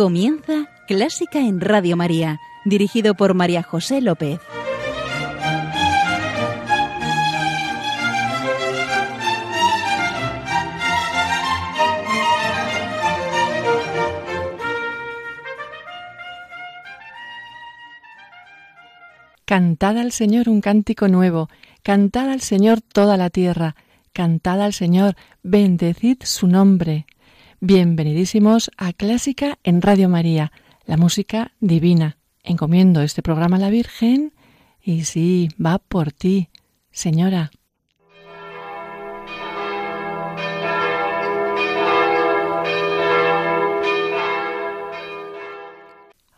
Comienza 0.00 0.66
Clásica 0.88 1.40
en 1.40 1.60
Radio 1.60 1.94
María, 1.94 2.40
dirigido 2.64 3.14
por 3.14 3.34
María 3.34 3.62
José 3.62 4.00
López. 4.00 4.40
Cantad 19.44 19.98
al 19.98 20.12
Señor 20.12 20.48
un 20.48 20.62
cántico 20.62 21.08
nuevo, 21.08 21.50
cantad 21.82 22.30
al 22.30 22.40
Señor 22.40 22.80
toda 22.80 23.18
la 23.18 23.28
tierra, 23.28 23.76
cantad 24.14 24.62
al 24.62 24.72
Señor, 24.72 25.14
bendecid 25.42 26.22
su 26.22 26.46
nombre. 26.46 27.04
Bienvenidísimos 27.62 28.70
a 28.78 28.94
Clásica 28.94 29.58
en 29.64 29.82
Radio 29.82 30.08
María, 30.08 30.50
la 30.86 30.96
música 30.96 31.52
divina. 31.60 32.16
Encomiendo 32.42 33.02
este 33.02 33.22
programa 33.22 33.56
a 33.56 33.60
la 33.60 33.68
Virgen 33.68 34.32
y 34.80 35.04
sí, 35.04 35.50
va 35.62 35.76
por 35.76 36.10
ti, 36.10 36.48
señora. 36.90 37.50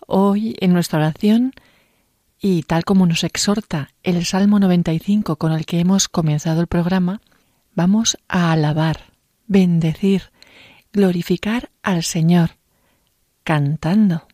Hoy 0.08 0.56
en 0.58 0.72
nuestra 0.72 0.98
oración 0.98 1.52
y 2.40 2.64
tal 2.64 2.84
como 2.84 3.06
nos 3.06 3.22
exhorta 3.22 3.90
el 4.02 4.24
Salmo 4.24 4.58
95 4.58 5.36
con 5.36 5.52
el 5.52 5.66
que 5.66 5.78
hemos 5.78 6.08
comenzado 6.08 6.60
el 6.60 6.66
programa, 6.66 7.20
vamos 7.76 8.18
a 8.26 8.50
alabar, 8.50 9.12
bendecir, 9.46 10.31
glorificar 10.92 11.70
al 11.82 12.02
Señor, 12.02 12.56
cantando. 13.44 14.26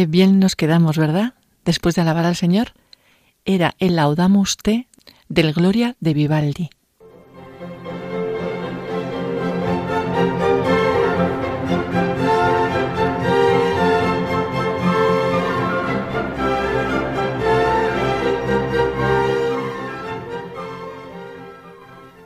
Qué 0.00 0.06
bien 0.06 0.38
nos 0.38 0.56
quedamos, 0.56 0.96
¿verdad? 0.96 1.34
Después 1.66 1.94
de 1.94 2.00
alabar 2.00 2.24
al 2.24 2.34
Señor. 2.34 2.72
Era 3.44 3.74
el 3.78 3.96
Laudamus 3.96 4.56
Te 4.56 4.88
del 5.28 5.52
Gloria 5.52 5.94
de 6.00 6.14
Vivaldi. 6.14 6.70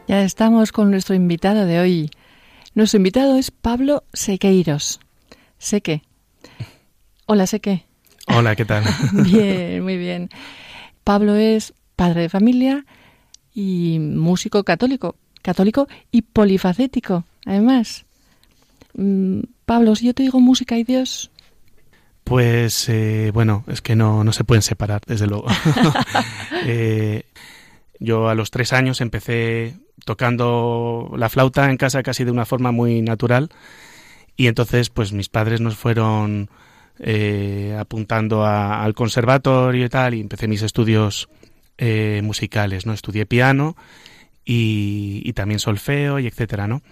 Ya 0.07 0.23
estamos 0.23 0.71
con 0.71 0.93
nuestro 0.93 1.17
invitado 1.17 1.67
de 1.67 1.81
hoy. 1.81 2.11
Nuestro 2.77 2.99
invitado 2.99 3.37
es 3.37 3.51
Pablo 3.51 4.05
Sequeiros. 4.13 5.01
Seque, 5.59 6.05
Hola, 7.27 7.47
sé 7.47 7.61
qué. 7.61 7.85
Hola, 8.27 8.55
¿qué 8.57 8.65
tal? 8.65 8.85
bien, 9.13 9.83
muy 9.83 9.97
bien. 9.97 10.31
Pablo 11.05 11.35
es 11.37 11.75
padre 11.97 12.23
de 12.23 12.29
familia 12.29 12.85
y 13.55 13.99
músico 13.99 14.65
católico, 14.65 15.17
católico 15.43 15.89
y 16.11 16.23
polifacético, 16.23 17.25
además. 17.47 18.05
Mm, 18.95 19.41
Pablo, 19.65 19.95
si 19.97 20.07
yo 20.07 20.15
te 20.15 20.23
digo 20.23 20.41
música 20.41 20.77
y 20.77 20.85
Dios. 20.85 21.31
Pues 22.25 22.89
eh, 22.89 23.31
bueno, 23.33 23.65
es 23.69 23.81
que 23.81 23.97
no, 23.97 24.25
no 24.25 24.33
se 24.33 24.45
pueden 24.45 24.63
separar, 24.63 25.03
desde 25.07 25.27
luego. 25.27 25.47
eh, 26.65 27.25
yo 28.01 28.29
a 28.29 28.35
los 28.35 28.51
tres 28.51 28.73
años 28.73 29.01
empecé 29.01 29.77
tocando 30.05 31.13
la 31.17 31.29
flauta 31.29 31.71
en 31.71 31.77
casa 31.77 32.03
casi 32.03 32.25
de 32.25 32.31
una 32.31 32.45
forma 32.45 32.73
muy 32.73 33.01
natural 33.01 33.51
y 34.37 34.49
entonces 34.49 34.91
pues 34.91 35.13
mis 35.13 35.29
padres 35.29 35.61
nos 35.61 35.77
fueron 35.77 36.51
eh, 36.99 37.77
apuntando 37.79 38.47
al 38.47 38.95
conservatorio 38.95 39.87
y 39.87 39.89
tal, 39.89 40.15
y 40.15 40.21
empecé 40.21 40.47
mis 40.47 40.63
estudios 40.63 41.29
eh, 41.77 42.21
musicales, 42.23 42.87
¿no? 42.87 42.93
Estudié 42.93 43.27
piano 43.27 43.77
y, 44.45 45.33
también 45.33 45.59
solfeo 45.59 46.21
y 46.21 46.27
etcétera, 46.27 46.69
¿no? 46.69 46.83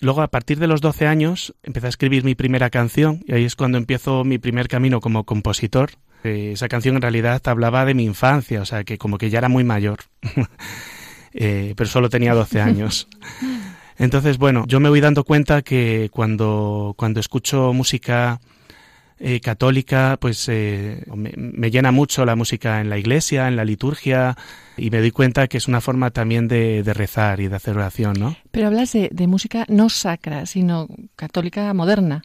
Luego, 0.00 0.22
a 0.22 0.28
partir 0.28 0.58
de 0.58 0.66
los 0.66 0.80
12 0.80 1.06
años, 1.06 1.54
empecé 1.62 1.86
a 1.86 1.90
escribir 1.90 2.24
mi 2.24 2.34
primera 2.34 2.70
canción 2.70 3.22
y 3.26 3.32
ahí 3.32 3.44
es 3.44 3.56
cuando 3.56 3.78
empiezo 3.78 4.24
mi 4.24 4.38
primer 4.38 4.68
camino 4.68 5.00
como 5.00 5.24
compositor. 5.24 5.90
Eh, 6.24 6.52
esa 6.52 6.68
canción 6.68 6.96
en 6.96 7.02
realidad 7.02 7.42
hablaba 7.46 7.84
de 7.84 7.94
mi 7.94 8.04
infancia, 8.04 8.60
o 8.62 8.64
sea, 8.64 8.84
que 8.84 8.98
como 8.98 9.18
que 9.18 9.30
ya 9.30 9.38
era 9.38 9.48
muy 9.48 9.64
mayor, 9.64 9.98
pero 11.32 11.86
solo 11.86 12.08
tenía 12.08 12.34
12 12.34 12.60
años. 12.60 13.08
Entonces, 13.98 14.36
bueno, 14.38 14.64
yo 14.66 14.80
me 14.80 14.88
voy 14.88 15.00
dando 15.00 15.24
cuenta 15.24 15.62
que 15.62 16.10
cuando, 16.12 16.94
cuando 16.96 17.20
escucho 17.20 17.72
música 17.72 18.40
eh, 19.18 19.40
católica, 19.40 20.18
pues 20.20 20.46
eh, 20.50 21.02
me, 21.14 21.70
llena 21.70 21.90
mucho 21.90 22.26
la 22.26 22.36
música 22.36 22.82
en 22.82 22.90
la 22.90 22.98
iglesia, 22.98 23.48
en 23.48 23.56
la 23.56 23.64
liturgia, 23.64 24.36
y 24.76 24.90
me 24.90 24.98
doy 25.00 25.10
cuenta 25.10 25.48
que 25.48 25.56
es 25.56 25.68
una 25.68 25.80
forma 25.80 26.10
también 26.10 26.48
de, 26.48 26.82
rezar 26.84 27.40
y 27.40 27.48
de 27.48 27.56
hacer 27.56 27.78
oración, 27.78 28.20
¿no? 28.20 28.36
Pero 28.50 28.66
hablas 28.66 28.92
de, 28.92 29.26
música 29.26 29.64
no 29.68 29.88
sacra, 29.88 30.44
sino 30.44 30.86
católica 31.16 31.72
moderna. 31.72 32.22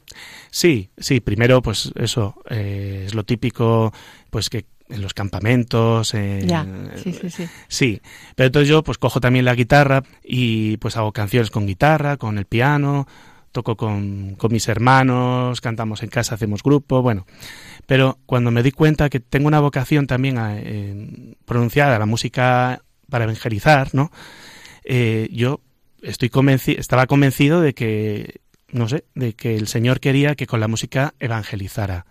Sí, 0.49 0.89
sí, 0.97 1.21
primero, 1.21 1.61
pues 1.61 1.93
eso, 1.95 2.35
eh, 2.49 3.03
es 3.05 3.15
lo 3.15 3.23
típico, 3.23 3.93
pues 4.29 4.49
que 4.49 4.65
en 4.89 5.01
los 5.01 5.13
campamentos. 5.13 6.11
ya, 6.11 6.67
sí, 7.01 7.13
sí, 7.13 7.29
sí. 7.29 7.47
Sí, 7.69 8.01
pero 8.35 8.47
entonces 8.47 8.67
yo 8.67 8.83
pues 8.83 8.97
cojo 8.97 9.21
también 9.21 9.45
la 9.45 9.55
guitarra 9.55 10.03
y 10.21 10.75
pues 10.77 10.97
hago 10.97 11.13
canciones 11.13 11.49
con 11.51 11.65
guitarra, 11.65 12.17
con 12.17 12.37
el 12.37 12.45
piano, 12.45 13.07
toco 13.51 13.75
con, 13.75 14.35
con 14.35 14.51
mis 14.51 14.67
hermanos, 14.67 15.61
cantamos 15.61 16.03
en 16.03 16.09
casa, 16.09 16.35
hacemos 16.35 16.63
grupo, 16.63 17.01
bueno. 17.01 17.25
Pero 17.85 18.19
cuando 18.25 18.51
me 18.51 18.63
di 18.63 18.71
cuenta 18.71 19.09
que 19.09 19.19
tengo 19.19 19.47
una 19.47 19.59
vocación 19.59 20.07
también 20.07 20.37
a, 20.37 20.57
pronunciada 21.45 21.95
a 21.95 21.99
la 21.99 22.05
música 22.05 22.81
para 23.09 23.25
evangelizar, 23.25 23.89
¿no? 23.93 24.11
Eh, 24.83 25.29
yo 25.31 25.61
estoy 26.01 26.29
convencido, 26.29 26.79
estaba 26.79 27.07
convencido 27.07 27.61
de 27.61 27.73
que, 27.73 28.41
no 28.71 28.87
sé, 28.87 29.05
de 29.15 29.33
que 29.33 29.55
el 29.55 29.67
Señor 29.67 29.99
quería 29.99 30.35
que 30.35 30.47
con 30.47 30.59
la 30.59 30.67
música 30.67 31.13
evangelizara. 31.19 32.05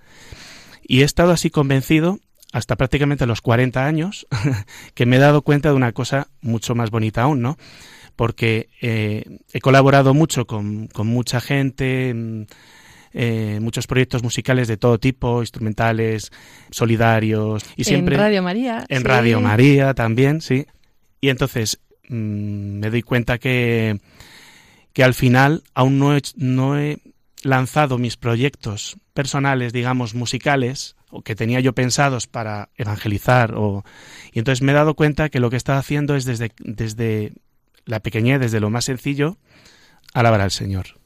Y 0.83 1.01
he 1.01 1.05
estado 1.05 1.33
así 1.33 1.51
convencido 1.51 2.19
hasta 2.53 2.77
prácticamente 2.77 3.27
los 3.27 3.41
40 3.41 3.87
años 3.87 4.27
que 4.95 5.07
me 5.07 5.17
he 5.17 5.21
dado 5.21 5.43
cuenta 5.43 5.71
de 5.71 5.77
una 5.77 5.93
cosa 5.93 6.29
mucho 6.41 6.75
más 6.75 6.91
bonita 6.91 7.23
aún, 7.23 7.41
¿no? 7.41 7.57
Porque 8.21 8.69
eh, 8.83 9.39
he 9.51 9.61
colaborado 9.63 10.13
mucho 10.13 10.47
con, 10.47 10.91
mucha 11.05 11.41
gente, 11.41 12.13
mm, 12.13 12.43
eh, 13.15 13.59
muchos 13.63 13.87
proyectos 13.87 14.23
musicales 14.23 14.69
de 14.69 14.77
todo 14.77 14.99
tipo, 14.99 15.41
instrumentales, 15.41 16.31
solidarios 16.71 17.65
y 17.77 17.85
siempre 17.85 18.17
en 18.17 18.21
Radio 18.21 18.43
María, 18.43 18.85
en 18.91 19.05
Radio 19.05 19.41
María 19.41 19.95
también, 19.95 20.43
sí. 20.43 20.67
Y 21.23 21.31
entonces 21.31 21.81
mm, 22.11 22.81
me 22.81 22.91
doy 22.91 23.01
cuenta 23.01 23.39
que 23.39 23.99
que 24.93 25.03
al 25.03 25.15
final 25.15 25.63
aún 25.73 25.99
no 25.99 26.15
he, 26.15 26.21
no 26.37 26.79
he 26.79 26.99
lanzado 27.43 27.97
mis 27.97 28.19
proyectos 28.19 28.99
personales, 29.15 29.73
digamos, 29.73 30.15
musicales, 30.15 30.95
o 31.09 31.23
que 31.23 31.35
tenía 31.35 31.61
yo 31.61 31.73
pensados 31.73 32.27
para 32.27 32.69
evangelizar, 32.77 33.55
o, 33.57 33.83
y 34.31 34.41
entonces 34.41 34.61
me 34.61 34.73
he 34.73 34.75
dado 34.75 34.93
cuenta 34.93 35.31
que 35.31 35.41
lo 35.41 35.49
que 35.49 35.57
estaba 35.57 35.79
haciendo 35.79 36.17
es 36.17 36.27
desde, 36.27 36.53
desde 36.59 37.33
la 37.87 38.01
pequeñez 38.01 38.41
desde 38.41 38.61
lo 38.61 38.71
más 38.71 38.85
sencillo, 38.85 39.37
alabar 40.15 40.41
al 40.41 40.51
Señor. 40.51 41.01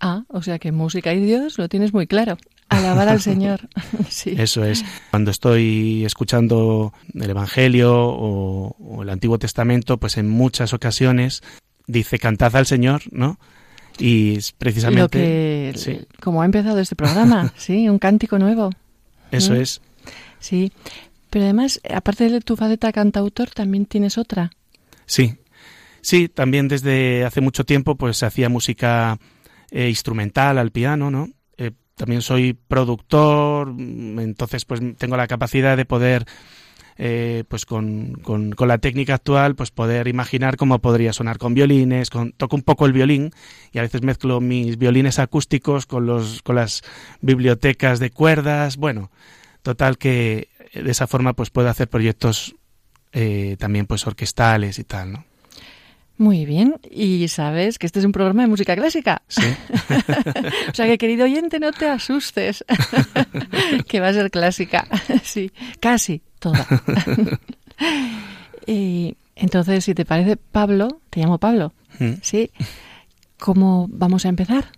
Ah, 0.00 0.24
o 0.28 0.42
sea 0.42 0.58
que 0.58 0.72
música 0.72 1.12
y 1.12 1.24
Dios 1.24 1.58
lo 1.58 1.68
tienes 1.68 1.92
muy 1.92 2.06
claro. 2.06 2.38
Alabar 2.68 3.08
al 3.08 3.20
Señor. 3.20 3.68
sí. 4.08 4.34
Eso 4.36 4.64
es. 4.64 4.84
Cuando 5.10 5.30
estoy 5.30 6.04
escuchando 6.04 6.92
el 7.14 7.30
Evangelio 7.30 7.94
o, 7.94 9.02
el 9.02 9.10
Antiguo 9.10 9.38
Testamento, 9.38 9.98
pues 9.98 10.18
en 10.18 10.28
muchas 10.28 10.72
ocasiones 10.72 11.42
dice 11.86 12.18
cantad 12.18 12.54
al 12.56 12.66
Señor, 12.66 13.02
¿no? 13.10 13.38
Y 13.98 14.36
es 14.36 14.52
precisamente 14.52 15.72
lo 15.74 15.82
que, 15.82 16.06
como 16.20 16.42
ha 16.42 16.44
empezado 16.44 16.78
este 16.78 16.94
programa, 16.94 17.52
sí, 17.56 17.88
un 17.88 17.98
cántico 17.98 18.38
nuevo. 18.38 18.70
Eso 19.32 19.54
¿Mm? 19.54 19.56
es. 19.56 19.80
Sí, 20.38 20.72
pero 21.30 21.44
además, 21.46 21.80
aparte 21.92 22.28
de 22.28 22.40
tu 22.40 22.54
faceta 22.54 22.92
cantautor, 22.92 23.50
también 23.50 23.86
tienes 23.86 24.18
otra. 24.18 24.52
Sí, 25.06 25.36
Sí, 26.00 26.28
también 26.28 26.68
desde 26.68 27.24
hace 27.24 27.40
mucho 27.40 27.64
tiempo 27.64 27.96
pues 27.96 28.22
hacía 28.22 28.48
música 28.48 29.18
eh, 29.70 29.88
instrumental 29.88 30.58
al 30.58 30.70
piano, 30.70 31.10
¿no? 31.10 31.28
Eh, 31.58 31.72
también 31.94 32.22
soy 32.22 32.54
productor, 32.54 33.72
mm, 33.72 34.20
entonces 34.20 34.64
pues 34.64 34.80
tengo 34.96 35.16
la 35.16 35.26
capacidad 35.26 35.76
de 35.76 35.84
poder 35.84 36.24
eh, 36.96 37.44
pues 37.48 37.66
con, 37.66 38.14
con, 38.14 38.54
la 38.66 38.78
técnica 38.78 39.14
actual, 39.14 39.54
pues 39.54 39.70
poder 39.70 40.08
imaginar 40.08 40.56
cómo 40.56 40.80
podría 40.80 41.12
sonar 41.12 41.38
con 41.38 41.54
violines, 41.54 42.10
con, 42.10 42.32
toco 42.32 42.56
un 42.56 42.62
poco 42.62 42.86
el 42.86 42.92
violín 42.92 43.30
y 43.72 43.78
a 43.78 43.82
veces 43.82 44.02
mezclo 44.02 44.40
mis 44.40 44.78
violines 44.78 45.18
acústicos 45.18 45.86
con, 45.86 46.06
los, 46.06 46.42
con 46.42 46.56
las 46.56 46.82
bibliotecas 47.20 48.00
de 48.00 48.10
cuerdas, 48.10 48.78
bueno, 48.78 49.10
total 49.62 49.98
que 49.98 50.48
de 50.72 50.90
esa 50.90 51.06
forma 51.06 51.34
pues 51.34 51.50
puedo 51.50 51.68
hacer 51.68 51.88
proyectos 51.88 52.56
también 53.58 53.86
pues 53.86 54.06
orquestales 54.06 54.78
y 54.78 54.84
tal, 54.84 55.12
¿no? 55.12 55.27
Muy 56.18 56.44
bien, 56.44 56.80
y 56.90 57.28
sabes 57.28 57.78
que 57.78 57.86
este 57.86 58.00
es 58.00 58.04
un 58.04 58.10
programa 58.10 58.42
de 58.42 58.48
música 58.48 58.74
clásica. 58.74 59.22
Sí. 59.28 59.42
o 60.70 60.74
sea 60.74 60.86
que, 60.86 60.98
querido 60.98 61.24
oyente, 61.24 61.60
no 61.60 61.70
te 61.70 61.88
asustes, 61.88 62.64
que 63.88 64.00
va 64.00 64.08
a 64.08 64.12
ser 64.12 64.28
clásica. 64.32 64.88
sí, 65.22 65.52
casi 65.78 66.20
toda. 66.40 66.66
y 68.66 69.16
entonces, 69.36 69.84
si 69.84 69.94
te 69.94 70.04
parece, 70.04 70.36
Pablo, 70.36 71.00
te 71.08 71.20
llamo 71.20 71.38
Pablo, 71.38 71.72
mm. 72.00 72.14
¿sí? 72.20 72.50
¿Cómo 73.38 73.86
vamos 73.88 74.26
a 74.26 74.28
empezar? 74.28 74.72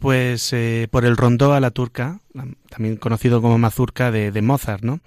Pues 0.00 0.52
eh, 0.52 0.88
por 0.90 1.04
el 1.04 1.16
rondó 1.16 1.54
a 1.54 1.60
la 1.60 1.70
turca, 1.70 2.18
también 2.68 2.96
conocido 2.96 3.40
como 3.40 3.58
mazurca 3.58 4.10
de, 4.10 4.32
de 4.32 4.42
Mozart, 4.42 4.82
¿no? 4.82 4.98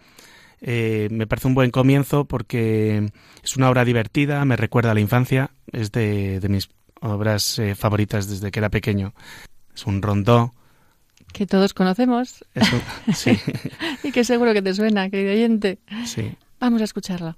Eh, 0.62 1.08
me 1.12 1.26
parece 1.26 1.48
un 1.48 1.56
buen 1.56 1.72
comienzo 1.72 2.26
porque 2.26 3.10
es 3.44 3.58
una 3.58 3.70
obra 3.70 3.84
divertida, 3.84 4.46
me 4.46 4.56
recuerda 4.56 4.92
a 4.92 4.94
la 4.94 5.00
infancia, 5.00 5.52
es 5.72 5.92
de, 5.92 6.40
mis 6.50 6.70
obras 7.02 7.58
eh, 7.58 7.74
favoritas 7.74 8.30
desde 8.30 8.52
que 8.52 8.60
era 8.60 8.70
pequeño. 8.70 9.14
Es 9.74 9.86
un 9.88 10.02
rondó. 10.02 10.54
Que 11.34 11.48
todos 11.48 11.74
conocemos. 11.74 12.46
sí. 13.14 13.40
y 14.04 14.12
que 14.12 14.24
seguro 14.24 14.54
que 14.54 14.62
te 14.62 14.74
suena, 14.74 15.10
querido 15.10 15.32
oyente. 15.32 15.80
Sí. 16.06 16.32
Vamos 16.60 16.82
a 16.82 16.84
escucharlo. 16.84 17.38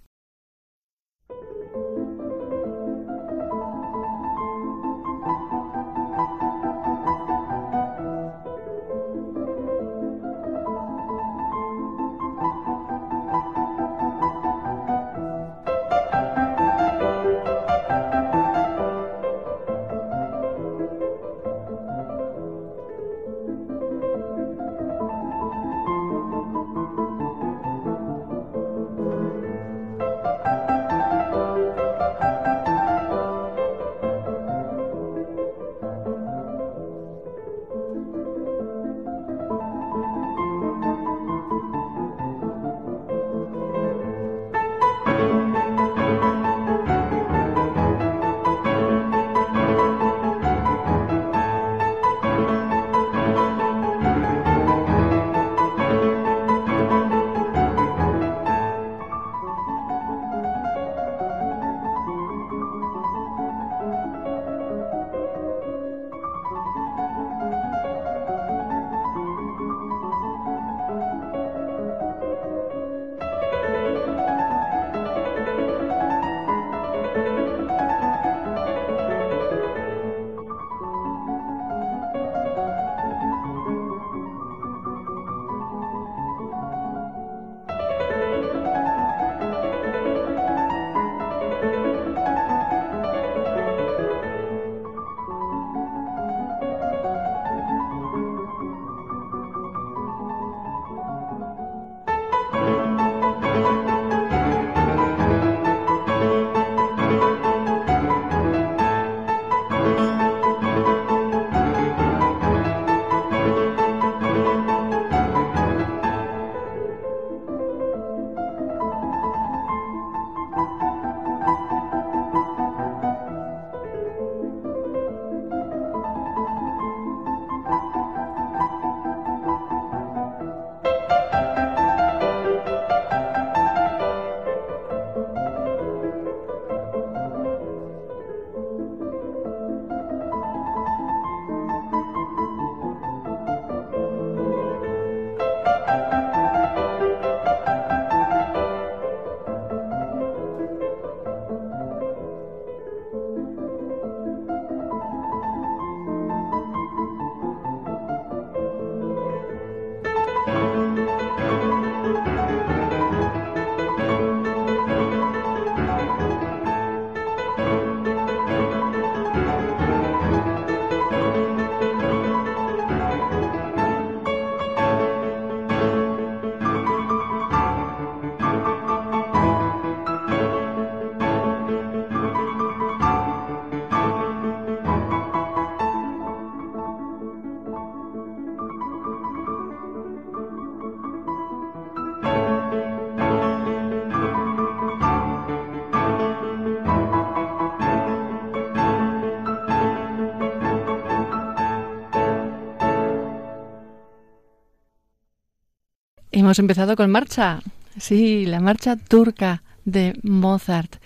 Hemos 206.43 206.59
empezado 206.59 206.97
con 206.97 207.09
marcha. 207.09 207.61
Sí, 207.97 208.45
la 208.45 208.59
marcha 208.59 208.97
turca 208.97 209.63
de 209.85 210.19
Mozart. 210.23 210.97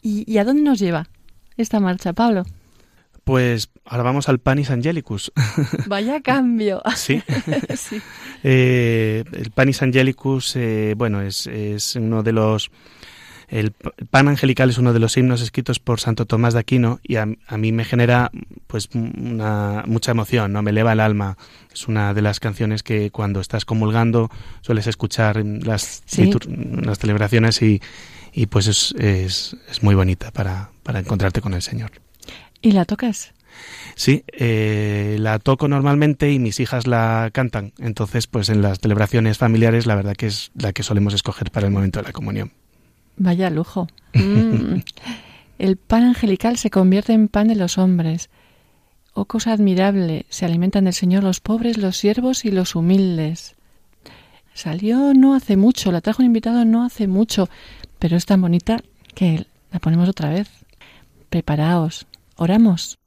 ¿Y, 0.00 0.38
a 0.38 0.44
dónde 0.44 0.62
nos 0.62 0.78
lleva 0.78 1.06
esta 1.58 1.80
marcha, 1.80 2.14
Pablo? 2.14 2.44
Pues 3.22 3.68
ahora 3.84 4.04
vamos 4.04 4.30
al 4.30 4.38
Panis 4.38 4.70
Angelicus. 4.70 5.32
Vaya 5.86 6.22
cambio. 6.22 6.80
sí. 6.96 7.20
Eh, 8.42 9.22
el 9.32 9.50
Panis 9.50 9.82
Angelicus, 9.82 10.56
eh, 10.56 10.94
bueno, 10.96 11.20
es, 11.20 11.46
es 11.46 11.96
uno 11.96 12.22
de 12.22 12.32
los 12.32 12.70
el 13.48 13.72
pan 14.10 14.28
angelical 14.28 14.70
es 14.70 14.78
uno 14.78 14.92
de 14.92 14.98
los 14.98 15.16
himnos 15.16 15.40
escritos 15.40 15.78
por 15.78 16.00
Santo 16.00 16.26
Tomás 16.26 16.54
de 16.54 16.60
Aquino 16.60 17.00
y 17.02 17.16
a, 17.16 17.26
mí 17.26 17.72
me 17.72 17.84
genera 17.84 18.30
pues 18.66 18.88
una, 18.94 19.84
mucha 19.86 20.10
emoción, 20.10 20.52
no 20.52 20.62
me 20.62 20.70
eleva 20.70 20.92
el 20.92 21.00
alma. 21.00 21.36
Es 21.72 21.86
una 21.86 22.12
de 22.14 22.22
las 22.22 22.40
canciones 22.40 22.82
que 22.82 23.10
cuando 23.10 23.40
estás 23.40 23.64
comulgando 23.64 24.30
sueles 24.62 24.86
escuchar 24.86 25.38
en 25.38 25.60
las, 25.64 26.02
las 26.82 26.98
celebraciones 26.98 27.62
y, 27.62 27.80
y 28.32 28.46
pues 28.46 28.66
es, 28.66 28.94
es, 28.98 29.56
es, 29.70 29.82
muy 29.82 29.94
bonita 29.94 30.32
para, 30.32 30.70
para 30.82 30.98
encontrarte 30.98 31.40
con 31.40 31.54
el 31.54 31.62
Señor. 31.62 31.92
¿Y 32.62 32.72
la 32.72 32.84
tocas? 32.84 33.32
Sí, 33.94 34.24
eh, 34.32 35.16
la 35.20 35.38
toco 35.38 35.68
normalmente 35.68 36.30
y 36.30 36.38
mis 36.38 36.60
hijas 36.60 36.86
la 36.86 37.30
cantan. 37.32 37.72
Entonces, 37.78 38.26
pues 38.26 38.48
en 38.48 38.60
las 38.60 38.80
celebraciones 38.80 39.38
familiares 39.38 39.86
la 39.86 39.94
verdad 39.94 40.16
que 40.16 40.26
es 40.26 40.50
la 40.54 40.72
que 40.72 40.82
solemos 40.82 41.14
escoger 41.14 41.50
para 41.50 41.66
el 41.66 41.72
momento 41.72 42.00
de 42.00 42.06
la 42.06 42.12
comunión. 42.12 42.52
Vaya 43.16 43.50
lujo. 43.50 43.88
Mm. 44.14 44.80
El 45.58 45.76
pan 45.76 46.04
angelical 46.04 46.58
se 46.58 46.70
convierte 46.70 47.12
en 47.12 47.28
pan 47.28 47.48
de 47.48 47.56
los 47.56 47.78
hombres. 47.78 48.28
Oh 49.14 49.24
cosa 49.24 49.52
admirable, 49.52 50.26
se 50.28 50.44
alimentan 50.44 50.84
del 50.84 50.92
Señor 50.92 51.24
los 51.24 51.40
pobres, 51.40 51.78
los 51.78 51.96
siervos 51.96 52.44
y 52.44 52.50
los 52.50 52.74
humildes. 52.74 53.54
Salió 54.52 55.14
no 55.14 55.34
hace 55.34 55.56
mucho, 55.56 55.92
la 55.92 56.02
trajo 56.02 56.22
un 56.22 56.26
invitado 56.26 56.64
no 56.66 56.84
hace 56.84 57.06
mucho, 57.06 57.48
pero 57.98 58.16
es 58.16 58.26
tan 58.26 58.42
bonita 58.42 58.78
que 59.14 59.46
la 59.72 59.78
ponemos 59.80 60.08
otra 60.08 60.28
vez. 60.28 60.48
Preparaos, 61.30 62.06
oramos. 62.36 62.98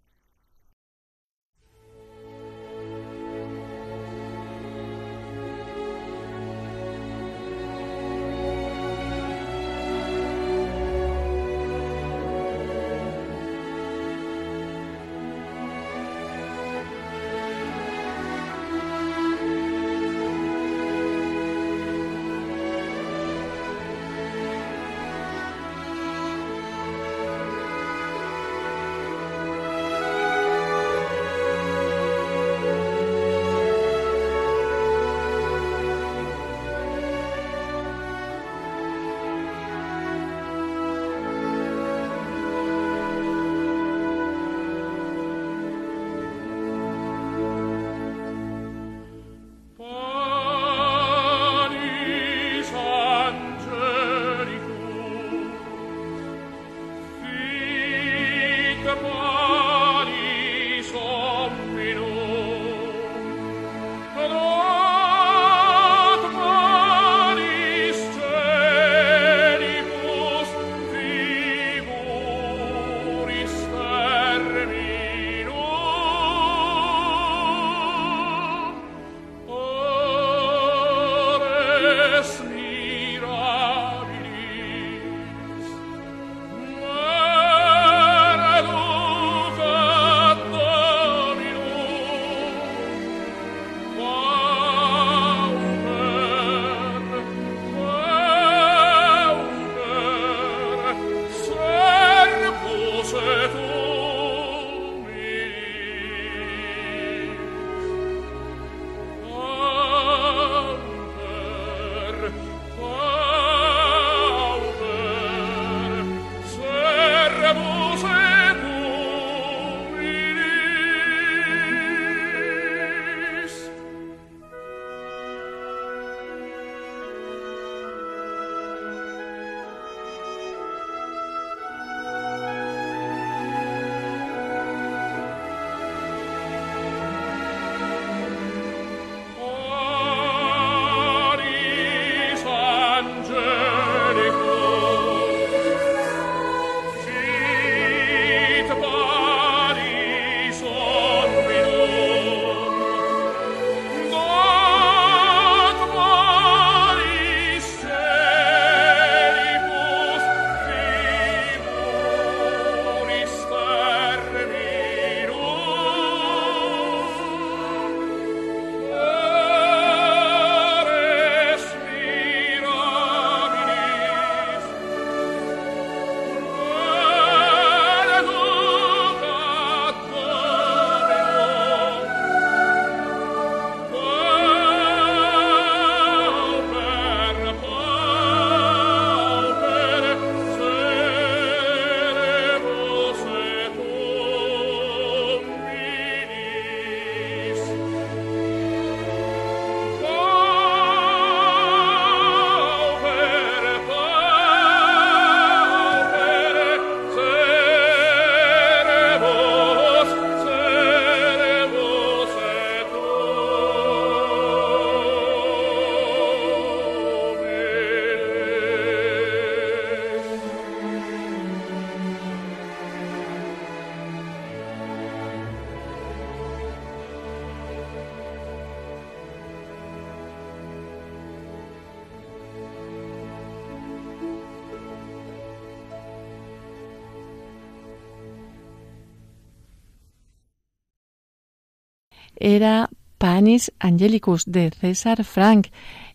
Era 242.55 242.89
Panis 243.17 243.71
Angelicus 243.79 244.45
de 244.45 244.71
César 244.71 245.23
Frank, 245.23 245.67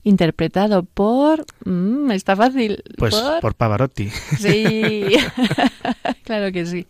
interpretado 0.02 0.85
por... 0.85 1.44
Mm, 1.64 2.11
está 2.11 2.35
fácil. 2.35 2.82
Pues 2.96 3.14
por, 3.40 3.54
Pavarotti. 3.54 4.09
Sí, 4.38 5.04
claro 6.24 6.50
que 6.50 6.66
sí. 6.66 6.87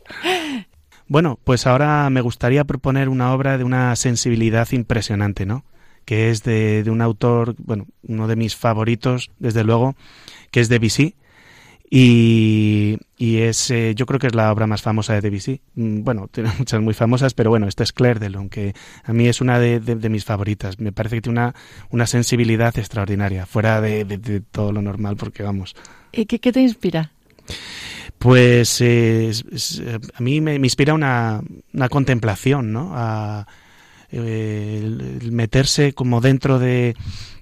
Bueno, 1.09 1.39
pues 1.45 1.67
ahora 1.67 2.09
me 2.11 2.21
gustaría 2.21 2.65
proponer 2.65 3.09
una 3.09 3.33
obra 3.33 3.59
de 3.59 3.65
una 3.65 3.95
sensibilidad 3.97 4.71
impresionante, 4.73 5.47
¿no? 5.47 5.65
Que 6.05 6.31
es 6.31 6.43
de, 6.43 6.83
de 6.83 6.91
un 6.91 7.03
autor, 7.03 7.55
bueno, 7.59 7.87
uno 8.07 8.29
de 8.29 8.37
mis 8.37 8.57
favoritos, 8.57 9.31
desde 9.39 9.65
luego, 9.65 9.97
que 10.51 10.61
es 10.61 10.69
Debussy, 10.69 11.17
y, 11.97 12.99
y 13.17 13.37
es, 13.43 13.71
eh, 13.71 13.95
yo 13.95 14.05
creo 14.05 14.19
que 14.19 14.27
es 14.27 14.35
la 14.35 14.51
obra 14.51 14.67
más 14.67 14.83
famosa 14.83 15.15
de 15.15 15.21
Debussy. 15.21 15.61
Mm, 15.77 16.03
bueno, 16.03 16.27
tiene 16.33 16.51
muchas 16.59 16.81
muy 16.81 16.93
famosas, 16.93 17.35
pero 17.35 17.51
bueno, 17.51 17.69
esta 17.69 17.85
es 17.85 17.93
Claire 17.93 18.19
de 18.19 18.31
Lune, 18.31 18.49
que 18.49 18.75
a 19.05 19.13
mí 19.13 19.29
es 19.29 19.41
una 19.41 19.61
de, 19.61 19.79
mis 20.11 20.25
favoritas. 20.25 20.81
Me 20.81 20.91
parece 20.91 21.15
que 21.15 21.23
tiene 21.23 21.39
una, 21.39 21.55
una 21.91 22.09
sensibilidad 22.09 22.77
extraordinaria, 22.77 23.47
fuera 23.47 23.81
de, 23.81 24.43
todo 24.51 24.73
lo 24.73 24.83
normal, 24.83 25.15
porque 25.17 25.45
vamos. 25.45 25.77
¿Y 26.11 26.27
qué, 26.27 26.41
te 26.41 26.61
inspira? 26.61 27.13
Pues 28.19 28.81
a 28.83 30.21
mí 30.21 30.41
me, 30.41 30.57
inspira 30.57 30.95
una, 30.95 31.43
una, 31.73 31.89
contemplación, 31.89 32.73
¿no? 32.73 32.91
A, 32.93 33.47
eh, 34.11 34.81
el, 34.83 35.31
meterse 35.31 35.93
como 35.93 36.21
dentro 36.21 36.59
de, 36.59 36.97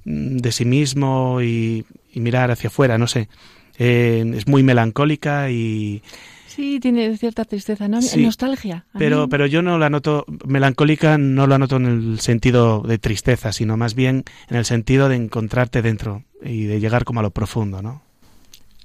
de 0.05 0.53
sí 0.53 0.67
mismo 0.67 1.41
y, 1.41 1.87
y 2.12 2.21
mirar 2.21 2.51
hacia 2.51 2.69
afuera, 2.69 2.99
no 2.99 3.07
sé. 3.07 3.31
Eh, 3.78 4.24
es 4.35 4.46
muy 4.46 4.62
melancólica 4.62 5.50
y... 5.50 6.02
Sí, 6.46 6.80
tiene 6.80 7.16
cierta 7.16 7.46
tristeza, 7.46 7.88
¿no? 7.88 8.00
Nostalgia. 8.18 8.85
Pero, 8.98 9.26
pero 9.28 9.46
yo 9.46 9.62
no 9.62 9.78
la 9.78 9.88
noto 9.88 10.26
melancólica, 10.46 11.16
no 11.16 11.46
la 11.46 11.56
noto 11.56 11.76
en 11.76 11.87
el 11.87 12.20
sentido 12.20 12.82
de 12.82 12.98
tristeza, 12.98 13.52
sino 13.52 13.78
más 13.78 13.94
bien 13.94 14.24
en 14.50 14.56
el 14.58 14.66
sentido 14.66 15.08
de 15.08 15.16
encontrarte 15.16 15.80
dentro 15.80 16.24
y 16.44 16.64
de 16.64 16.78
llegar 16.78 17.04
como 17.04 17.20
a 17.20 17.22
lo 17.22 17.30
profundo, 17.30 17.80
¿no? 17.80 18.02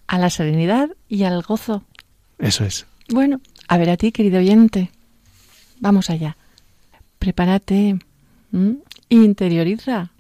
A 0.08 0.18
la 0.18 0.30
serenidad 0.30 0.92
y 1.10 1.24
al 1.24 1.42
gozo. 1.42 1.84
Eso 2.40 2.64
es. 2.64 2.88
Bueno, 3.10 3.42
a 3.68 3.78
ver 3.78 3.90
a 3.90 3.98
ti, 3.98 4.14
querido 4.14 4.40
oyente. 4.40 4.92
Vamos 5.82 6.10
allá. 6.10 6.38
Prepárate. 7.20 8.00
Interioriza. 9.10 10.12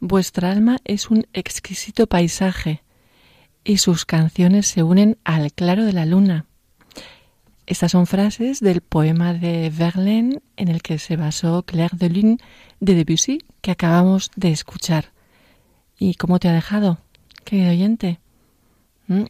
Vuestra 0.00 0.50
alma 0.52 0.78
es 0.84 1.10
un 1.10 1.26
exquisito 1.32 2.06
paisaje 2.06 2.82
y 3.64 3.78
sus 3.78 4.04
canciones 4.04 4.66
se 4.66 4.82
unen 4.82 5.18
al 5.24 5.52
claro 5.52 5.84
de 5.84 5.92
la 5.92 6.06
luna. 6.06 6.46
Estas 7.66 7.92
son 7.92 8.06
frases 8.06 8.60
del 8.60 8.80
poema 8.80 9.34
de 9.34 9.70
Verlaine 9.70 10.40
en 10.56 10.68
el 10.68 10.82
que 10.82 10.98
se 10.98 11.16
basó 11.16 11.64
Claire 11.64 11.96
de 11.96 12.10
Lune 12.10 12.38
de 12.78 12.94
Debussy 12.94 13.42
que 13.60 13.72
acabamos 13.72 14.30
de 14.36 14.52
escuchar. 14.52 15.12
¿Y 15.98 16.14
cómo 16.14 16.38
te 16.38 16.48
ha 16.48 16.52
dejado, 16.52 16.98
querido 17.44 17.70
oyente? 17.70 18.20
¿Mm? 19.08 19.24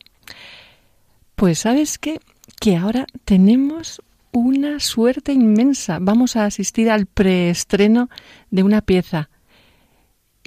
Pues 1.35 1.61
sabes 1.61 1.99
qué? 1.99 2.21
Que 2.61 2.77
ahora 2.77 3.07
tenemos 3.25 4.03
una 4.33 4.81
suerte 4.81 5.33
inmensa. 5.33 5.99
Vamos 6.01 6.37
a 6.37 6.45
asistir 6.45 6.91
al 6.91 7.07
preestreno 7.07 8.11
de 8.51 8.63
una 8.63 8.83
pieza. 8.83 9.31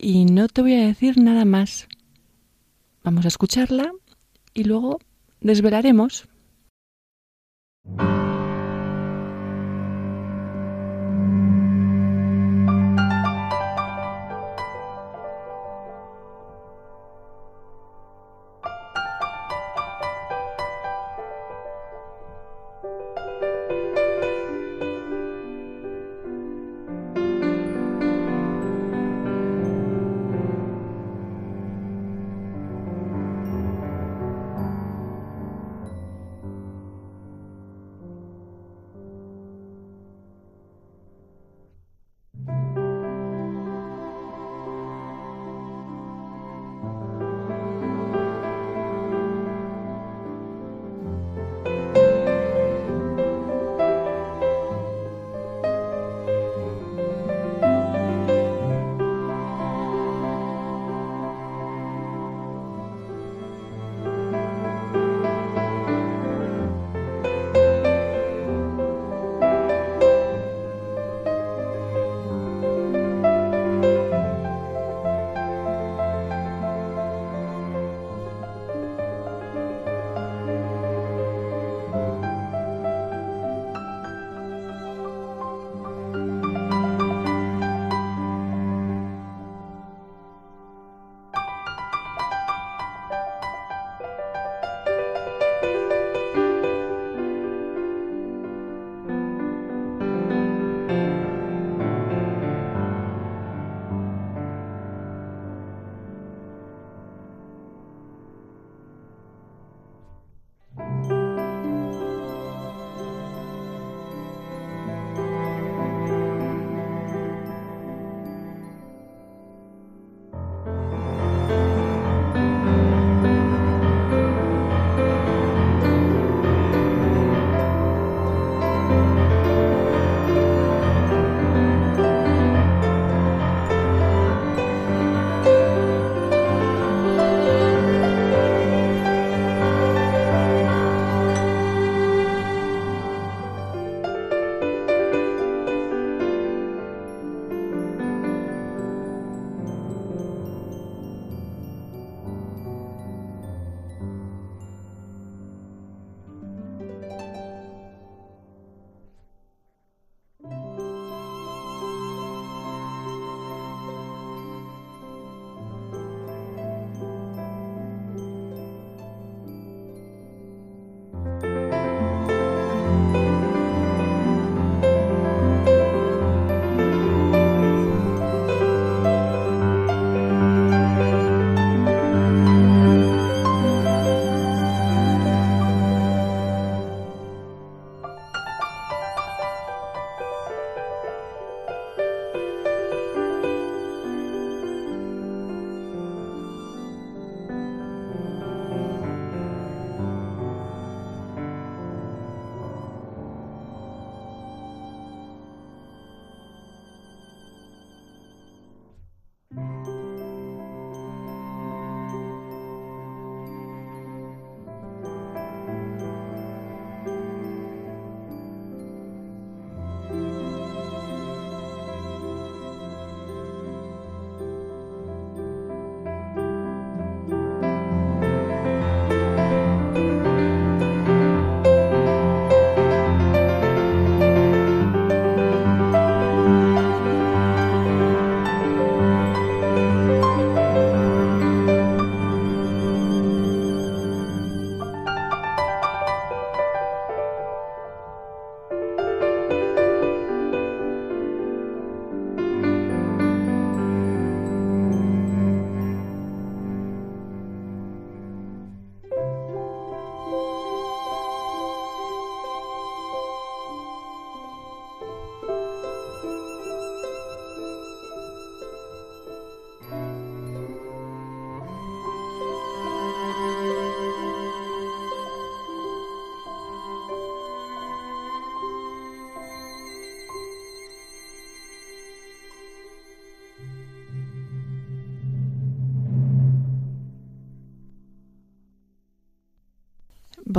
Y 0.01 0.25
no 0.25 0.47
te 0.47 0.61
voy 0.61 0.75
a 0.75 0.85
decir 0.85 1.17
nada 1.17 1.45
más. 1.45 1.87
Vamos 3.03 3.25
a 3.25 3.27
escucharla 3.27 3.91
y 4.53 4.63
luego 4.63 4.99
desvelaremos. 5.41 6.27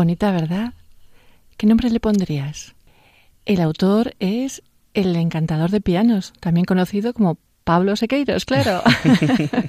Bonita, 0.01 0.33
¿verdad? 0.33 0.73
¿Qué 1.59 1.67
nombre 1.67 1.91
le 1.91 2.01
pondrías? 2.01 2.75
El 3.45 3.61
autor 3.61 4.15
es 4.19 4.63
el 4.95 5.15
encantador 5.15 5.71
de 5.71 5.83
pianos, 5.83 6.33
también 6.41 6.65
conocido 6.65 7.13
como 7.13 7.37
Pablo 7.65 7.95
Sequeiros, 7.97 8.47
claro. 8.47 8.83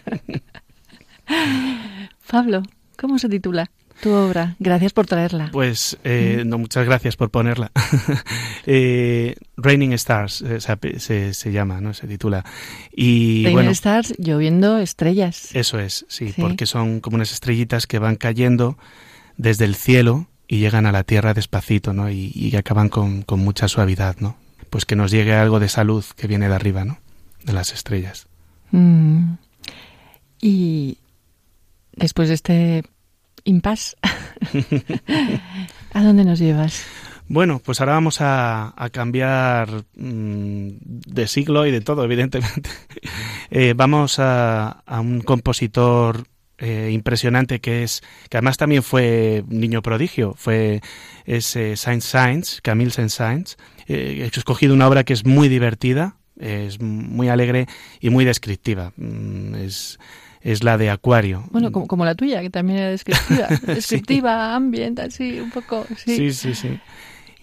Pablo, 2.32 2.64
¿cómo 2.98 3.20
se 3.20 3.28
titula? 3.28 3.70
tu 4.02 4.12
obra. 4.12 4.56
Gracias 4.58 4.94
por 4.94 5.06
traerla. 5.06 5.50
Pues 5.52 5.98
eh, 6.06 6.44
no, 6.46 6.58
muchas 6.58 6.86
gracias 6.86 7.18
por 7.18 7.30
ponerla. 7.30 7.72
eh, 8.66 9.36
Raining 9.58 9.92
Stars 9.94 10.44
eh, 10.44 10.60
se, 10.98 11.34
se, 11.34 11.52
llama, 11.52 11.82
¿no? 11.82 11.94
Se 11.94 12.08
titula. 12.08 12.46
Y 12.96 13.44
Raining 13.44 13.72
Stars, 13.72 14.16
lloviendo 14.18 14.78
estrellas. 14.78 15.54
Eso 15.54 15.78
es, 15.78 16.06
sí, 16.08 16.34
porque 16.38 16.66
son 16.66 17.02
como 17.02 17.16
unas 17.16 17.34
estrellitas 17.34 17.86
que 17.86 18.00
van 18.00 18.16
cayendo 18.16 18.78
desde 19.42 19.66
el 19.66 19.74
cielo 19.74 20.28
y 20.48 20.60
llegan 20.60 20.86
a 20.86 20.92
la 20.92 21.04
tierra 21.04 21.34
despacito, 21.34 21.94
¿no? 21.94 22.12
Y, 22.12 22.32
y 22.36 22.56
acaban 22.56 22.90
con, 22.90 23.24
con, 23.24 23.40
mucha 23.40 23.68
suavidad, 23.68 24.18
¿no? 24.20 24.38
Pues 24.70 24.86
que 24.86 24.96
nos 24.96 25.10
llegue 25.10 25.34
algo 25.34 25.60
de 25.60 25.68
salud 25.68 26.06
que 26.16 26.28
viene 26.28 26.48
de 26.48 26.54
arriba, 26.54 26.86
¿no? 26.86 27.00
De 27.44 27.52
las 27.52 27.74
estrellas. 27.74 28.28
Mm. 28.70 29.34
Y 30.40 31.00
después 31.94 32.28
de 32.30 32.36
este 32.36 32.84
impasse. 33.44 33.98
¿A 35.94 36.04
dónde 36.04 36.24
nos 36.24 36.38
llevas? 36.38 36.86
Bueno, 37.28 37.62
pues 37.64 37.80
ahora 37.80 37.94
vamos 37.94 38.18
a, 38.20 38.76
cambiar 38.92 39.86
mm, 39.96 40.68
de 40.84 41.28
siglo 41.28 41.66
y 41.66 41.72
de 41.72 41.82
todo, 41.82 42.04
evidentemente. 42.04 42.70
Eh, 43.54 43.74
vamos 43.76 44.16
a, 44.18 44.82
un 44.88 45.20
compositor 45.20 46.24
eh, 46.62 46.92
impresionante 46.94 47.60
que 47.60 47.84
es, 47.84 48.02
que 48.30 48.38
además 48.38 48.58
también 48.58 48.84
fue 48.84 49.44
niño 49.50 49.82
prodigio, 49.82 50.36
fue 50.38 50.82
ese 51.26 51.76
Saint 51.76 52.02
Sainz, 52.02 52.62
Camille 52.62 52.92
Saint 52.92 53.10
Sainz. 53.10 53.58
Eh, 53.88 54.22
he 54.22 54.40
escogido 54.40 54.74
una 54.74 54.88
obra 54.88 55.04
que 55.04 55.14
es 55.14 55.26
muy 55.26 55.50
divertida, 55.50 56.16
es 56.40 56.80
muy 56.80 57.28
alegre 57.30 57.68
y 58.00 58.10
muy 58.10 58.26
descriptiva. 58.26 58.94
Mm, 58.96 59.56
es 59.56 60.00
es 60.42 60.64
la 60.64 60.78
de 60.78 60.90
Acuario. 60.90 61.44
Bueno, 61.52 61.72
como, 61.72 61.88
como 61.88 62.06
la 62.06 62.16
tuya, 62.16 62.42
que 62.42 62.50
también 62.50 62.80
era 62.80 62.90
descriptiva. 62.90 63.48
Descriptiva, 63.66 64.56
ambiente, 64.56 65.04
así, 65.04 65.40
un 65.40 65.52
poco. 65.52 65.86
Sí. 65.98 66.34
sí, 66.34 66.56
sí, 66.56 66.80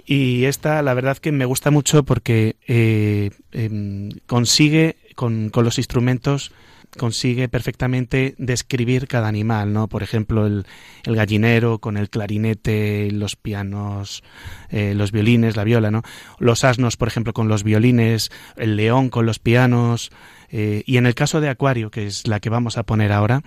Y 0.04 0.44
esta, 0.44 0.82
la 0.82 0.94
verdad 0.94 1.16
que 1.18 1.32
me 1.32 1.44
gusta 1.44 1.70
mucho 1.70 2.02
porque 2.02 2.56
eh, 2.66 3.30
em, 3.52 4.10
consigue 4.26 4.96
con, 5.14 5.50
con, 5.50 5.64
los 5.64 5.78
instrumentos 5.78 6.52
consigue 6.96 7.48
perfectamente 7.48 8.34
describir 8.38 9.08
cada 9.08 9.28
animal, 9.28 9.72
¿no? 9.72 9.88
Por 9.88 10.02
ejemplo, 10.02 10.46
el, 10.46 10.66
el 11.04 11.16
gallinero 11.16 11.78
con 11.78 11.96
el 11.96 12.10
clarinete, 12.10 13.10
los 13.10 13.36
pianos, 13.36 14.22
eh, 14.70 14.94
los 14.94 15.12
violines, 15.12 15.56
la 15.56 15.64
viola, 15.64 15.90
¿no? 15.90 16.02
Los 16.38 16.64
asnos, 16.64 16.96
por 16.96 17.08
ejemplo, 17.08 17.32
con 17.32 17.48
los 17.48 17.62
violines, 17.64 18.30
el 18.56 18.76
león 18.76 19.10
con 19.10 19.26
los 19.26 19.38
pianos, 19.38 20.10
eh, 20.50 20.82
y 20.86 20.96
en 20.96 21.06
el 21.06 21.14
caso 21.14 21.40
de 21.40 21.48
Acuario, 21.48 21.90
que 21.90 22.06
es 22.06 22.26
la 22.26 22.40
que 22.40 22.50
vamos 22.50 22.78
a 22.78 22.82
poner 22.84 23.12
ahora, 23.12 23.42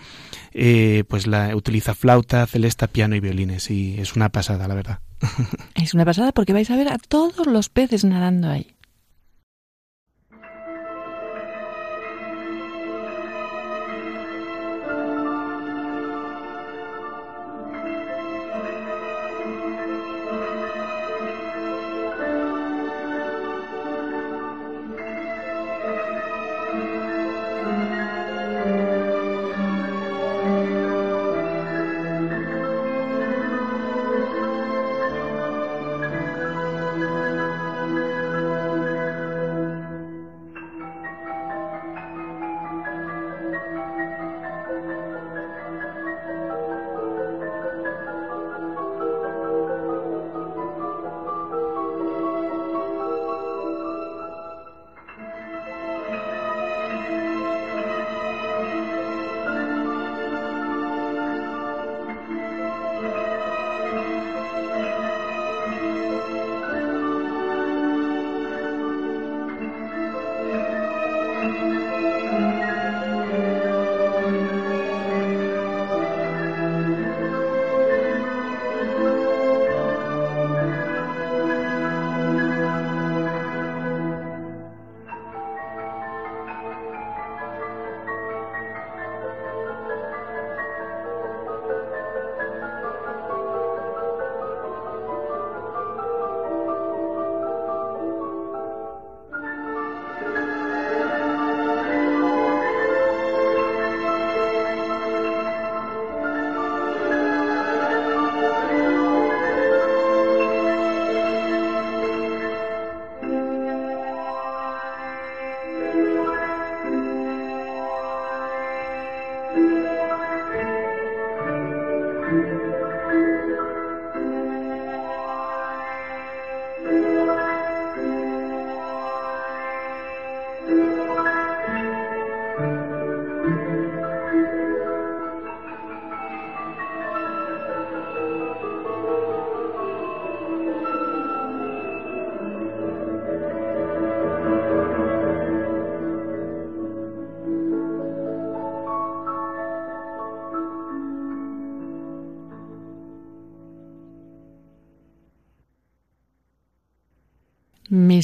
eh, 0.54 1.04
pues 1.08 1.28
la 1.28 1.56
utiliza 1.56 1.96
flauta, 1.96 2.46
celesta, 2.46 2.88
piano 2.88 3.16
y 3.16 3.20
violines. 3.20 3.70
Y 3.72 4.00
es 4.00 4.16
una 4.16 4.30
pasada, 4.30 4.68
la 4.68 4.76
verdad. 4.76 5.00
Es 5.76 5.94
una 5.94 6.06
pasada 6.06 6.32
porque 6.32 6.54
vais 6.54 6.70
a 6.70 6.76
ver 6.76 6.90
a 6.90 6.98
todos 6.98 7.48
los 7.48 7.70
peces 7.70 8.04
nadando 8.04 8.50
ahí. 8.50 8.76